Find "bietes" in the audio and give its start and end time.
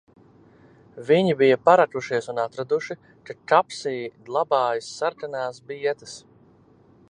5.71-6.19